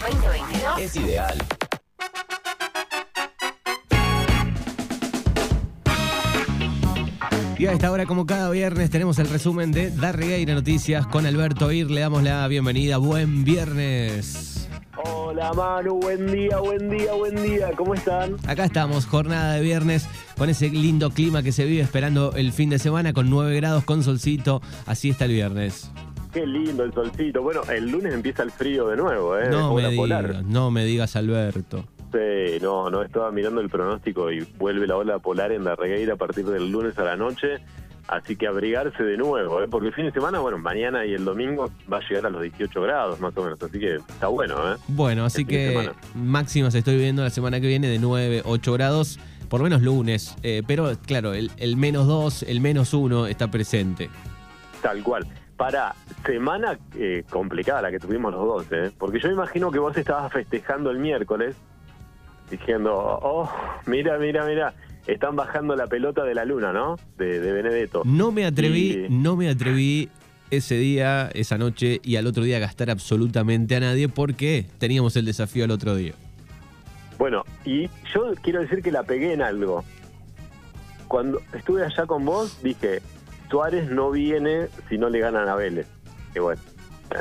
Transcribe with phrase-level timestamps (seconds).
[0.00, 1.38] 2022 Es ideal.
[7.58, 11.70] Y a esta hora, como cada viernes, tenemos el resumen de Darregueira Noticias con Alberto
[11.70, 11.90] Ir.
[11.90, 12.96] Le damos la bienvenida.
[12.96, 14.68] Buen viernes.
[15.04, 18.36] Hola Manu, buen día, buen día, buen día, ¿cómo están?
[18.46, 20.06] Acá estamos, jornada de viernes,
[20.36, 23.84] con ese lindo clima que se vive esperando el fin de semana, con 9 grados,
[23.84, 24.60] con solcito.
[24.86, 25.90] Así está el viernes.
[26.32, 27.42] Qué lindo el solcito.
[27.42, 29.50] Bueno, el lunes empieza el frío de nuevo, ¿eh?
[29.50, 31.84] No me digas, no me digas, Alberto.
[32.12, 36.14] Sí, no, no, estaba mirando el pronóstico y vuelve la ola polar en la regueira
[36.14, 37.58] a partir del lunes a la noche.
[38.08, 39.68] Así que abrigarse de nuevo, ¿eh?
[39.70, 42.42] porque el fin de semana, bueno, mañana y el domingo va a llegar a los
[42.42, 43.62] 18 grados más o menos.
[43.62, 44.76] Así que está bueno, ¿eh?
[44.88, 49.60] Bueno, así que máximas estoy viendo la semana que viene de 9, 8 grados, por
[49.60, 50.34] lo menos lunes.
[50.42, 54.10] Eh, pero claro, el, el menos 2, el menos 1 está presente.
[54.82, 55.26] Tal cual.
[55.56, 55.94] Para
[56.26, 58.90] semana eh, complicada la que tuvimos los dos, ¿eh?
[58.98, 61.54] Porque yo imagino que vos estabas festejando el miércoles,
[62.50, 63.50] diciendo, oh,
[63.86, 64.74] mira, mira, mira,
[65.06, 66.96] están bajando la pelota de la luna, ¿no?
[67.16, 68.02] De, de Benedetto.
[68.04, 70.08] No me atreví, Y- no me atreví
[70.50, 75.16] ese día, esa noche y al otro día a gastar absolutamente a nadie porque teníamos
[75.16, 76.12] el desafío al otro día.
[77.18, 79.84] Bueno, y yo quiero decir que la pegué en algo.
[81.08, 83.00] Cuando estuve allá con vos, dije,
[83.52, 85.86] Suárez no viene si no le ganan a Vélez.
[86.32, 86.62] Que bueno,
[87.10, 87.18] eh,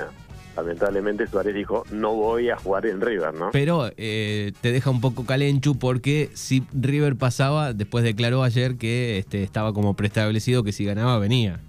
[0.55, 3.49] lamentablemente Suárez dijo, no voy a jugar en River, ¿no?
[3.51, 9.17] Pero eh, te deja un poco calenchu porque si River pasaba, después declaró ayer que
[9.17, 11.59] este, estaba como preestablecido que si ganaba venía.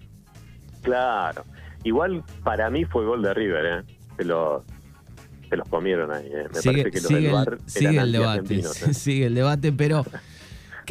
[0.83, 1.43] Claro.
[1.83, 3.95] Igual para mí fue gol de River, ¿eh?
[4.17, 4.63] Se los,
[5.49, 6.47] se los comieron ahí, ¿eh?
[6.55, 8.63] Me sigue parece que los sigue del el, VAR sigue el debate, ¿eh?
[8.95, 10.05] sigue el debate, pero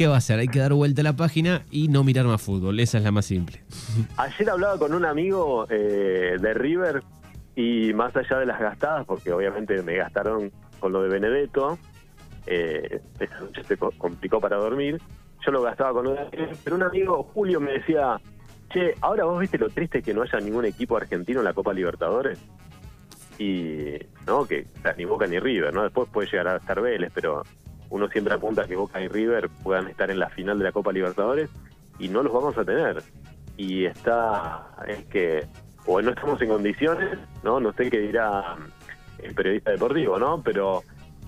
[0.02, 0.40] ¿qué va a hacer?
[0.40, 3.12] Hay que dar vuelta a la página y no mirar más fútbol, esa es la
[3.12, 3.62] más simple.
[4.16, 7.04] Ayer hablaba con un amigo eh, de River
[7.54, 10.50] y más allá de las gastadas, porque obviamente me gastaron
[10.80, 11.78] con lo de Benedetto,
[12.46, 13.00] eh,
[13.40, 15.00] noche se co- complicó para dormir,
[15.46, 16.16] yo lo gastaba con un
[16.64, 18.20] pero un amigo, Julio, me decía,
[18.72, 21.72] che, ahora vos viste lo triste que no haya ningún equipo argentino en la Copa
[21.72, 22.40] Libertadores.
[23.38, 23.94] Y,
[24.26, 24.46] ¿no?
[24.46, 24.66] Que
[24.98, 25.84] ni Boca ni River, ¿no?
[25.84, 27.42] Después puede llegar a estar Vélez, pero
[27.92, 30.72] uno siempre apunta a que Boca y River puedan estar en la final de la
[30.72, 31.50] Copa Libertadores
[31.98, 33.02] y no los vamos a tener.
[33.58, 35.46] Y está, es que,
[35.84, 37.60] o no estamos en condiciones, ¿no?
[37.60, 38.56] No sé qué dirá
[39.22, 40.42] el periodista deportivo, ¿no?
[40.42, 40.82] Pero,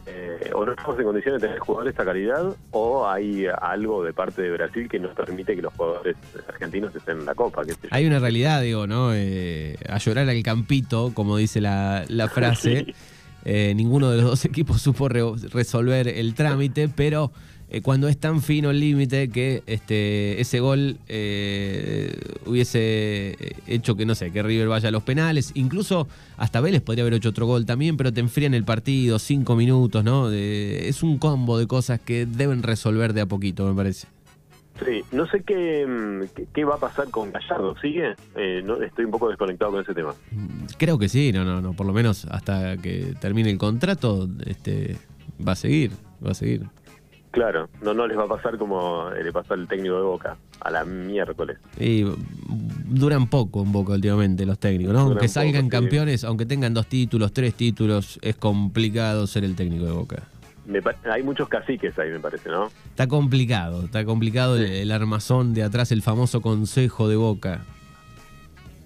[0.07, 4.03] eh, o no estamos en condiciones de tener jugadores de esta calidad, o hay algo
[4.03, 6.17] de parte de Brasil que nos permite que los jugadores
[6.49, 7.89] argentinos estén en la Copa, qué sé yo.
[7.91, 9.13] Hay una realidad, digo, ¿no?
[9.13, 12.87] Eh, a llorar al campito, como dice la, la frase.
[12.95, 12.95] Sí.
[13.45, 15.23] Eh, ninguno de los dos equipos supo re-
[15.53, 17.31] resolver el trámite, pero
[17.71, 22.15] eh, cuando es tan fino el límite que este, ese gol eh,
[22.47, 27.03] hubiese hecho que, no sé, que River vaya a los penales, incluso hasta Vélez podría
[27.03, 30.31] haber hecho otro gol también, pero te enfrían el partido, cinco minutos, ¿no?
[30.31, 34.07] Es un combo de cosas que deben resolver de a poquito, me parece.
[34.85, 38.15] Sí, no sé qué, mm, qué, qué va a pasar con Gallardo, ¿sigue?
[38.35, 40.15] Eh, no, estoy un poco desconectado con ese tema.
[40.79, 44.97] Creo que sí, no, no, no, por lo menos hasta que termine el contrato, este,
[45.47, 45.93] va a seguir,
[46.25, 46.67] va a seguir.
[47.31, 50.71] Claro, no, no les va a pasar como le pasó al técnico de Boca, a
[50.71, 51.59] la miércoles.
[51.81, 52.05] Y
[52.85, 55.01] duran poco un poco últimamente los técnicos, ¿no?
[55.01, 55.83] Duran Aunque salgan poco, sí.
[55.83, 60.23] campeones, aunque tengan dos títulos, tres títulos, es complicado ser el técnico de Boca.
[60.67, 60.81] Me
[61.11, 62.71] hay muchos caciques ahí, me parece, ¿no?
[62.89, 67.63] Está complicado, está complicado el, el armazón de atrás, el famoso consejo de Boca.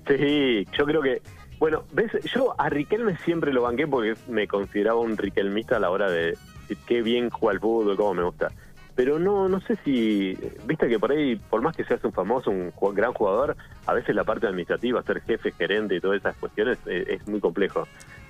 [0.09, 1.23] Sí, yo creo que.
[1.59, 5.91] Bueno, ves, yo a Riquelme siempre lo banqué porque me consideraba un riquelmista a la
[5.91, 8.53] hora de decir qué bien juega al fútbol, cómo me gusta.
[8.95, 10.37] Pero no no sé si.
[10.67, 13.57] Viste que por ahí, por más que seas un famoso, un gran jugador,
[13.87, 17.41] a veces la parte administrativa, ser jefe, gerente y todas esas cuestiones eh, es muy
[17.41, 17.87] complejo.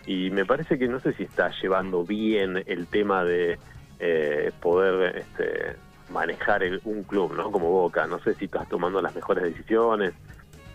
[0.08, 3.58] Y me parece que no sé si está llevando bien el tema de
[3.98, 5.76] eh, poder este,
[6.08, 7.52] manejar el- un club, ¿no?
[7.52, 8.06] Como Boca.
[8.06, 10.14] No sé si estás tomando las mejores decisiones.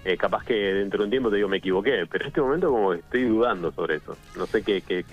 [0.05, 2.69] Eh, capaz que dentro de un tiempo te digo me equivoqué, pero en este momento
[2.69, 4.17] como estoy dudando sobre eso.
[4.37, 5.05] No sé qué, qué,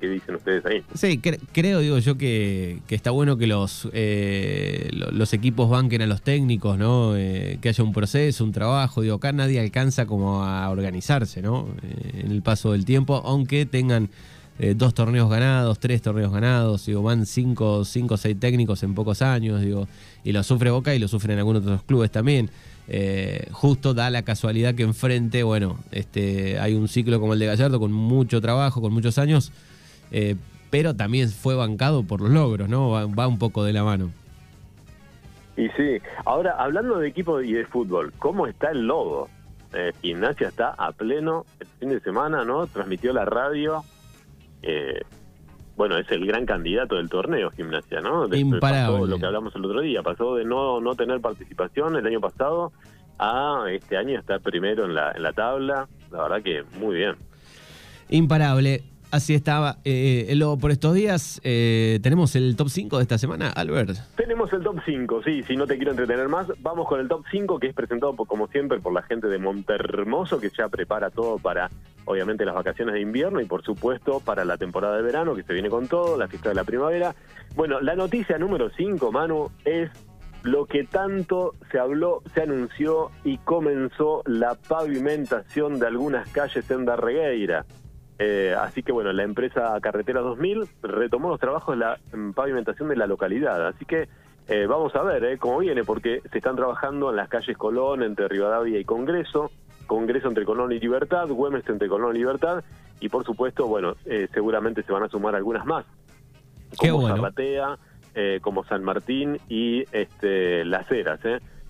[0.00, 0.82] qué, dicen ustedes ahí.
[0.94, 5.68] Sí, cre- creo, digo yo, que, que está bueno que los, eh, lo- los equipos
[5.68, 7.14] banquen a los técnicos, ¿no?
[7.16, 9.02] Eh, que haya un proceso, un trabajo.
[9.02, 11.68] Digo, acá nadie alcanza como a organizarse, ¿no?
[11.82, 14.08] Eh, en el paso del tiempo, aunque tengan
[14.60, 18.92] eh, dos torneos ganados, tres torneos ganados, digo, van cinco, cinco o seis técnicos en
[18.92, 19.86] pocos años, digo,
[20.24, 22.50] y lo sufre Boca y lo sufren algunos otros clubes también.
[22.88, 27.46] Eh, justo da la casualidad que enfrente, bueno, este, hay un ciclo como el de
[27.46, 29.52] Gallardo con mucho trabajo, con muchos años,
[30.10, 30.34] eh,
[30.70, 32.90] pero también fue bancado por los logros, ¿no?
[32.90, 34.10] Va, un poco de la mano.
[35.56, 39.28] Y sí, ahora hablando de equipo y de fútbol, ¿cómo está el Lobo?
[40.00, 42.66] Gimnasia está a pleno el fin de semana, ¿no?
[42.66, 43.84] Transmitió la radio.
[44.62, 45.00] Eh,
[45.76, 48.26] bueno, es el gran candidato del torneo gimnasia, ¿no?
[48.34, 49.06] Imparable.
[49.06, 52.72] lo que hablamos el otro día, pasó de no, no tener participación el año pasado
[53.18, 57.14] a este año estar primero en la, en la tabla, la verdad que muy bien.
[58.08, 58.82] Imparable.
[59.10, 59.78] Así estaba.
[59.84, 63.96] Eh, por estos días, eh, ¿tenemos el top 5 de esta semana, Albert?
[64.16, 65.42] Tenemos el top 5, sí.
[65.44, 68.48] Si no te quiero entretener más, vamos con el top 5 que es presentado, como
[68.48, 71.70] siempre, por la gente de Montermoso, que ya prepara todo para,
[72.04, 75.54] obviamente, las vacaciones de invierno y, por supuesto, para la temporada de verano, que se
[75.54, 77.14] viene con todo, la fiesta de la primavera.
[77.56, 79.90] Bueno, la noticia número 5, Manu, es
[80.42, 86.84] lo que tanto se habló, se anunció y comenzó la pavimentación de algunas calles en
[86.84, 87.64] Darregueira.
[88.18, 91.98] Eh, así que bueno, la empresa Carretera 2000 retomó los trabajos de la
[92.34, 93.66] pavimentación de la localidad.
[93.66, 94.08] Así que
[94.48, 98.02] eh, vamos a ver eh, cómo viene, porque se están trabajando en las calles Colón,
[98.02, 99.50] entre Rivadavia y Congreso,
[99.86, 102.64] Congreso entre Colón y Libertad, Güemes entre Colón y Libertad,
[103.00, 103.94] y por supuesto, bueno,
[104.32, 105.84] seguramente se van a sumar algunas más,
[106.76, 107.78] como Zarratea,
[108.40, 111.20] como San Martín y este, Las Heras.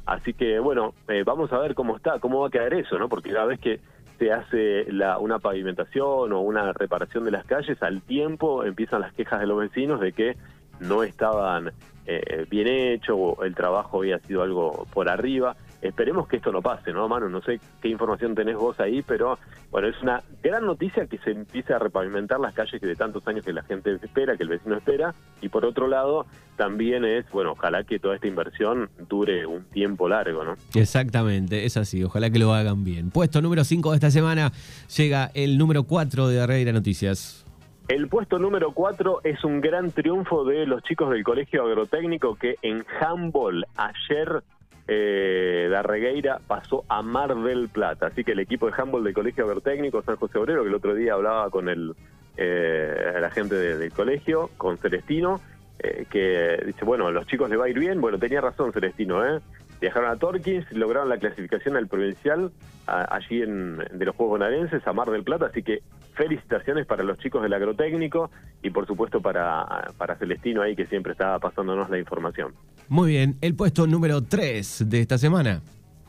[0.06, 0.94] Así que bueno,
[1.26, 3.10] vamos a ver cómo está, cómo va a quedar eso, ¿no?
[3.10, 3.78] Porque cada vez que
[4.18, 9.12] se hace la, una pavimentación o una reparación de las calles, al tiempo empiezan las
[9.12, 10.36] quejas de los vecinos de que
[10.80, 11.72] no estaban
[12.06, 15.56] eh, bien hechos o el trabajo había sido algo por arriba.
[15.80, 17.28] Esperemos que esto no pase, ¿no, Manu?
[17.28, 19.38] No sé qué información tenés vos ahí, pero
[19.70, 23.26] bueno, es una gran noticia que se empiece a repavimentar las calles que de tantos
[23.28, 25.14] años que la gente espera, que el vecino espera.
[25.40, 26.26] Y por otro lado,
[26.56, 30.56] también es, bueno, ojalá que toda esta inversión dure un tiempo largo, ¿no?
[30.75, 33.10] Exactamente, es así, ojalá que lo hagan bien.
[33.10, 34.52] Puesto número 5 de esta semana
[34.96, 37.44] llega el número 4 de Arreira Noticias.
[37.86, 42.56] El puesto número 4 es un gran triunfo de los chicos del Colegio Agrotécnico que
[42.60, 44.42] en handball ayer
[44.88, 48.06] eh, Darregueira pasó a Mar del Plata.
[48.06, 50.94] Así que el equipo de handball del Colegio Agrotécnico San José Obrero, que el otro
[50.94, 51.94] día hablaba con el,
[52.38, 55.40] eh, la gente del colegio, con Celestino,
[55.79, 58.00] eh, que dice, bueno, los chicos le va a ir bien.
[58.00, 59.40] Bueno, tenía razón Celestino, ¿eh?
[59.81, 62.50] Viajaron a Torquins, lograron la clasificación al provincial
[62.87, 65.82] allí en, de los Juegos Bonaerenses, a Mar del Plata, así que
[66.14, 68.31] felicitaciones para los chicos del agrotécnico
[68.61, 72.55] y por supuesto para, para Celestino ahí que siempre está pasándonos la información.
[72.88, 75.61] Muy bien, el puesto número 3 de esta semana.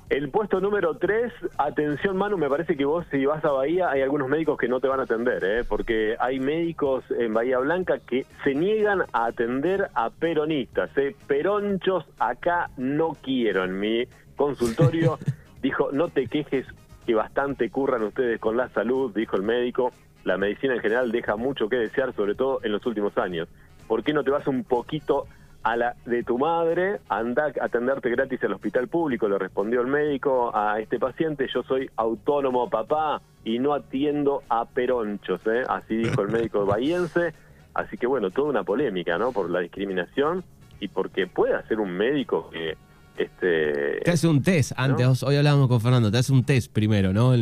[0.10, 4.02] El puesto número 3, atención Manu, me parece que vos si vas a Bahía hay
[4.02, 5.64] algunos médicos que no te van a atender, ¿eh?
[5.68, 10.90] porque hay médicos en Bahía Blanca que se niegan a atender a peronistas.
[10.98, 11.16] ¿eh?
[11.28, 15.20] Peronchos acá no quiero en mi consultorio.
[15.62, 16.66] dijo, no te quejes
[17.06, 19.92] que bastante curran ustedes con la salud, dijo el médico.
[20.24, 23.50] La medicina en general deja mucho que desear, sobre todo en los últimos años.
[23.88, 25.28] ¿Por qué no te vas un poquito
[25.63, 29.88] a la de tu madre, anda a atenderte gratis al hospital público, le respondió el
[29.88, 35.63] médico a este paciente, yo soy autónomo papá y no atiendo a peronchos, ¿eh?
[35.67, 37.33] así dijo el médico bahiense,
[37.73, 39.31] así que bueno, toda una polémica, ¿no?
[39.31, 40.44] Por la discriminación
[40.79, 42.77] y porque puede hacer un médico que...
[43.17, 47.11] Este, te hace un test antes, hoy hablábamos con Fernando, te hace un test primero,
[47.11, 47.33] ¿no?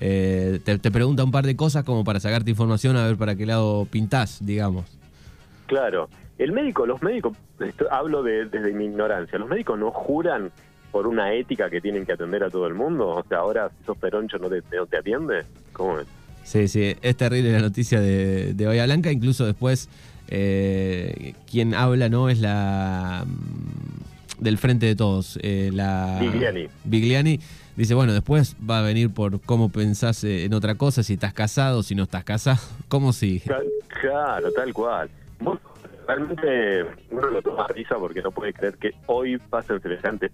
[0.00, 3.36] Eh, te, te pregunta un par de cosas como para sacarte información a ver para
[3.36, 4.98] qué lado pintás, digamos.
[5.66, 6.08] Claro,
[6.38, 7.36] el médico, los médicos,
[7.90, 10.50] hablo desde mi ignorancia, los médicos no juran
[10.90, 13.08] por una ética que tienen que atender a todo el mundo.
[13.08, 15.44] O sea, ahora si sos peroncho no te, no te atiende.
[15.72, 16.06] ¿Cómo es?
[16.44, 19.10] Sí, sí, es terrible la noticia de, de Bahía Blanca.
[19.10, 19.88] Incluso después,
[20.28, 26.68] eh, quien habla no es la mm, del frente de todos, eh, la Bigliani.
[26.84, 27.40] Bigliani
[27.76, 31.82] dice, bueno, después va a venir por cómo pensás en otra cosa, si estás casado,
[31.82, 33.40] si no estás casado, ¿cómo si?
[34.00, 35.10] Claro, tal cual
[36.06, 40.32] realmente uno lo toma a risa porque no puede creer que hoy pasen semejantes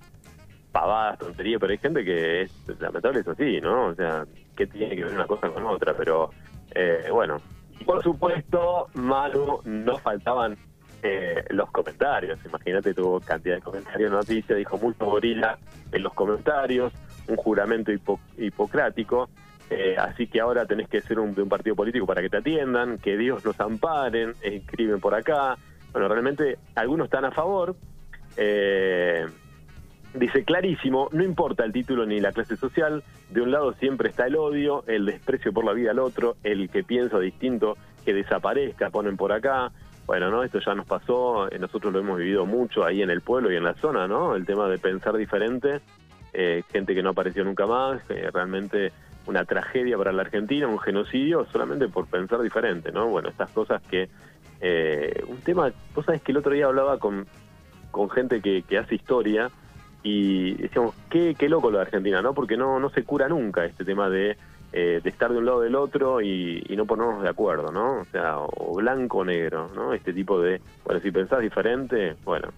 [0.72, 3.86] pavadas, tonterías, pero hay gente que es lamentable, es así, ¿no?
[3.86, 4.24] O sea,
[4.56, 6.30] que tiene que ver una cosa con otra, pero
[6.74, 7.38] eh, bueno.
[7.84, 10.56] Por supuesto, Manu, no faltaban
[11.02, 12.38] eh, los comentarios.
[12.44, 15.58] Imagínate, tuvo cantidad de comentarios, noticias, dijo mucho gorila
[15.90, 16.92] en los comentarios,
[17.26, 17.90] un juramento
[18.36, 19.30] hipocrático.
[19.70, 22.38] Eh, así que ahora tenés que ser un, de un partido político para que te
[22.38, 25.56] atiendan, que Dios nos amparen, escriben por acá.
[25.92, 27.76] Bueno, realmente algunos están a favor.
[28.36, 29.26] Eh,
[30.12, 34.26] dice clarísimo, no importa el título ni la clase social, de un lado siempre está
[34.26, 38.90] el odio, el desprecio por la vida al otro, el que piensa distinto que desaparezca,
[38.90, 39.70] ponen por acá.
[40.04, 40.42] Bueno, ¿no?
[40.42, 43.56] Esto ya nos pasó, eh, nosotros lo hemos vivido mucho ahí en el pueblo y
[43.56, 44.34] en la zona, ¿no?
[44.34, 45.80] El tema de pensar diferente,
[46.72, 48.00] gente que no apareció nunca más,
[48.32, 48.92] realmente
[49.30, 53.08] una tragedia para la Argentina, un genocidio, solamente por pensar diferente, ¿no?
[53.08, 54.08] Bueno, estas cosas que...
[54.62, 57.26] Eh, un tema, vos sabés que el otro día hablaba con,
[57.90, 59.50] con gente que, que hace historia
[60.02, 62.34] y decíamos, qué, qué loco lo de Argentina, ¿no?
[62.34, 64.36] Porque no, no se cura nunca este tema de
[64.72, 68.02] eh, de estar de un lado del otro y, no ponernos de acuerdo, ¿no?
[68.02, 69.92] O sea, o blanco o negro, ¿no?
[69.92, 72.50] Este tipo de, bueno, si pensás diferente, bueno,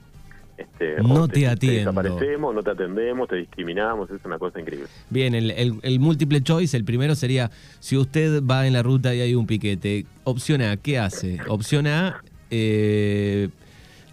[0.57, 4.89] este, no te, te desaparecemos, no te atendemos, te discriminamos, es una cosa increíble.
[5.11, 9.21] Bien, el, el, múltiple choice, el primero sería, si usted va en la ruta y
[9.21, 11.39] hay un piquete, opción A, ¿qué hace?
[11.49, 13.49] Opción A, eh,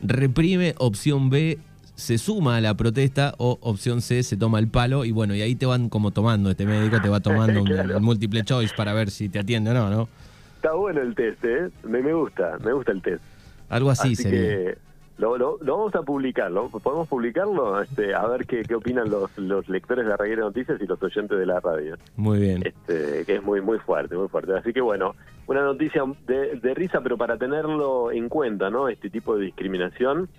[0.01, 1.59] reprime, opción B,
[1.95, 5.41] se suma a la protesta o opción C se toma el palo y bueno, y
[5.41, 9.11] ahí te van como tomando, este médico te va tomando un, múltiple choice para ver
[9.11, 10.09] si te atiende o no, ¿no?
[10.55, 11.69] Está bueno el test, ¿eh?
[11.83, 13.21] Me, me gusta, me gusta el test.
[13.69, 14.75] Algo así, sería.
[15.19, 19.67] Lo, lo, vamos a publicarlo, podemos publicarlo, este, a ver qué, qué opinan los, los
[19.67, 21.97] lectores de la Reguera Noticias y los oyentes de la radio.
[22.15, 22.65] Muy bien.
[22.65, 24.53] Este, que es muy muy fuerte, muy fuerte.
[24.57, 25.15] Así que bueno,
[25.47, 28.87] una noticia de, de risa, pero para tenerlo en cuenta, ¿no?
[28.87, 30.29] Este tipo de discriminación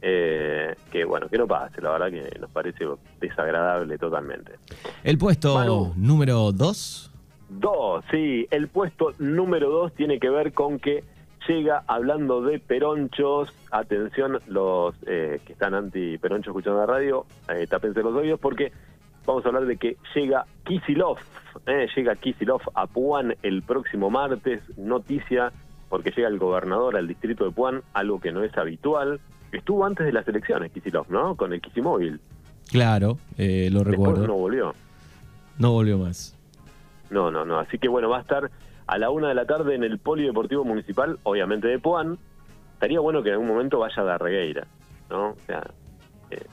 [0.00, 2.84] eh, que bueno, que no pase, la verdad que nos parece
[3.20, 4.52] desagradable totalmente.
[5.02, 7.10] ¿El puesto número 2?
[7.48, 11.02] Dos, sí, el puesto número 2 tiene que ver con que
[11.48, 17.66] llega hablando de peronchos, atención los eh, que están anti peronchos escuchando la radio, eh,
[17.66, 18.70] tápense los oídos porque
[19.26, 21.18] vamos a hablar de que llega Kisilov,
[21.66, 25.52] eh, llega Kisilov a Puan el próximo martes, noticia
[25.88, 29.20] porque llega el gobernador al distrito de Puan, algo que no es habitual,
[29.52, 31.34] Estuvo antes de las elecciones, Kisilov, ¿no?
[31.34, 32.20] Con el Kisimóvil.
[32.70, 34.26] Claro, eh, lo recuerdo.
[34.26, 34.74] no volvió.
[35.58, 36.36] No volvió más.
[37.10, 37.58] No, no, no.
[37.58, 38.50] Así que bueno, va a estar
[38.88, 42.18] a la una de la tarde en el Polideportivo Municipal, obviamente de Puan.
[42.72, 44.66] Estaría bueno que en algún momento vaya a Darregueira,
[45.10, 45.30] ¿no?
[45.30, 45.62] O sea,
[46.30, 46.46] eh,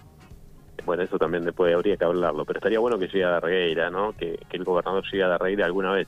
[0.85, 4.13] bueno, eso también después habría que hablarlo, pero estaría bueno que llegue a Darregueira, ¿no?
[4.13, 6.07] Que, el gobernador llegue a Darregueira alguna vez.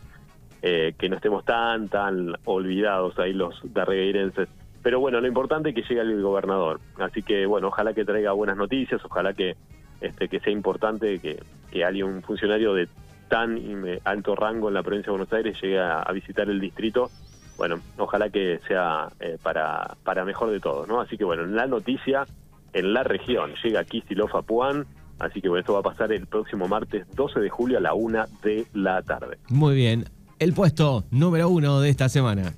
[0.63, 4.49] Eh, que no estemos tan, tan olvidados ahí los darregueirenses
[4.81, 6.79] pero bueno, lo importante es que llegue el gobernador.
[6.97, 9.57] Así que bueno, ojalá que traiga buenas noticias, ojalá que
[9.99, 12.87] este que sea importante que, que alguien, un funcionario de
[13.27, 13.59] tan
[14.03, 17.09] alto rango en la provincia de Buenos Aires llegue a, visitar el distrito.
[17.57, 21.01] Bueno, ojalá que sea eh, para, para mejor de todos, ¿no?
[21.01, 22.25] Así que bueno, en la noticia,
[22.73, 24.85] en la región, llega aquí Silofa Puan,
[25.19, 27.93] así que bueno, esto va a pasar el próximo martes 12 de julio a la
[27.93, 29.39] una de la tarde.
[29.49, 30.05] Muy bien,
[30.39, 32.53] el puesto número uno de esta semana.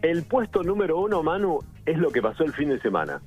[0.00, 3.20] El puesto número uno, Manu, es lo que pasó el fin de semana.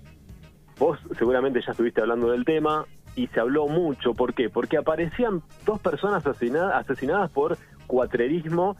[0.77, 4.13] Vos seguramente ya estuviste hablando del tema y se habló mucho.
[4.13, 4.49] ¿Por qué?
[4.49, 7.57] Porque aparecían dos personas asesinadas, por
[7.87, 8.75] cuatrerismo.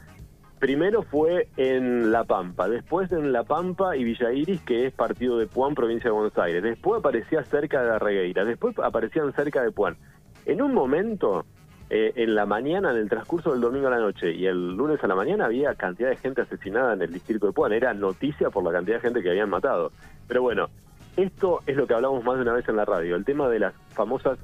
[0.60, 5.38] Primero fue en La Pampa, después en La Pampa y Villa Iris, que es partido
[5.38, 6.63] de Puan, provincia de Buenos Aires.
[6.63, 9.98] Después aparecía cerca de la Regueira, después aparecían cerca de Puan.
[10.46, 11.46] En un momento
[11.89, 15.04] eh, en la mañana, en el transcurso del domingo a la noche y el lunes
[15.04, 17.74] a la mañana había cantidad de gente asesinada en el distrito de Puan.
[17.74, 19.92] Era noticia por la cantidad de gente que habían matado.
[20.27, 20.70] Pero bueno,
[21.17, 23.60] esto es lo que hablamos más de una vez en la radio, el tema de
[23.60, 24.38] las famosas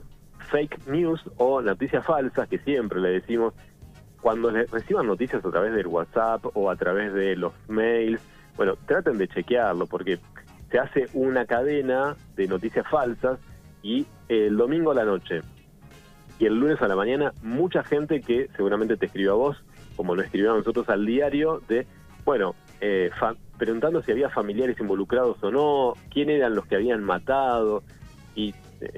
[0.49, 3.53] fake news o noticias falsas que siempre le decimos
[4.21, 8.21] cuando reciban noticias a través del WhatsApp o a través de los mails,
[8.55, 10.19] bueno, traten de chequearlo porque
[10.69, 13.39] se hace una cadena de noticias falsas
[13.81, 15.41] y el domingo a la noche
[16.39, 19.63] y el lunes a la mañana mucha gente que seguramente te escribió a vos,
[19.95, 21.85] como lo escribió a nosotros al diario, de,
[22.23, 23.09] bueno, eh,
[23.61, 27.83] preguntando si había familiares involucrados o no, quién eran los que habían matado,
[28.33, 28.55] y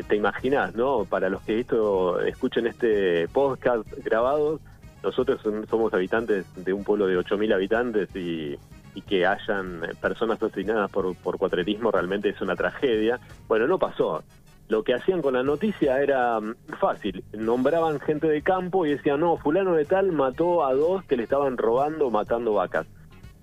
[0.07, 1.03] te imaginas, ¿no?
[1.03, 4.61] Para los que esto escuchen este podcast grabado,
[5.03, 8.57] nosotros somos habitantes de un pueblo de 8.000 habitantes y,
[8.95, 13.19] y que hayan personas asesinadas por, por cuatretismo realmente es una tragedia.
[13.49, 14.23] Bueno, no pasó
[14.69, 17.23] lo que hacían con la noticia era mm, fácil.
[17.33, 21.23] Nombraban gente de campo y decían, no, fulano de tal mató a dos que le
[21.23, 22.87] estaban robando, matando vacas.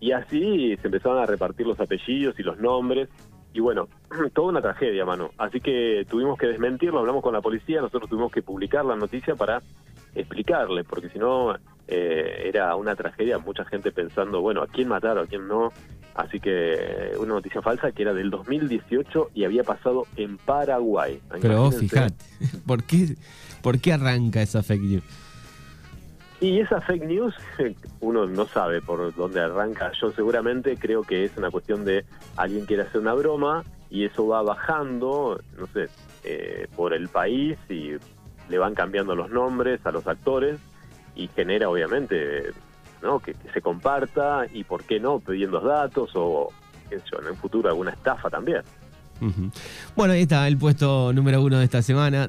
[0.00, 3.08] Y así se empezaban a repartir los apellidos y los nombres.
[3.52, 3.88] Y bueno,
[4.34, 5.30] toda una tragedia, mano.
[5.38, 9.34] Así que tuvimos que desmentirlo, hablamos con la policía, nosotros tuvimos que publicar la noticia
[9.34, 9.62] para
[10.14, 11.54] explicarle, porque si no
[11.86, 15.72] eh, era una tragedia, mucha gente pensando, bueno, ¿a quién mataron, a quién no?
[16.14, 21.20] Así que una noticia falsa que era del 2018 y había pasado en Paraguay.
[21.40, 22.14] Pero vos fijate,
[22.66, 23.16] ¿por qué,
[23.62, 25.04] ¿por qué arranca esa fake news?
[26.40, 27.34] Y esa fake news,
[28.00, 29.92] uno no sabe por dónde arranca.
[30.00, 32.04] Yo seguramente creo que es una cuestión de
[32.36, 35.88] alguien quiere hacer una broma y eso va bajando, no sé,
[36.24, 37.92] eh, por el país y
[38.48, 40.58] le van cambiando los nombres a los actores
[41.14, 42.52] y genera obviamente
[43.02, 43.18] ¿no?
[43.20, 46.48] Que, se comparta y por qué no pidiendo datos o
[46.90, 48.62] en un futuro alguna estafa también.
[49.94, 52.18] Bueno, ahí está el puesto número uno de esta semana.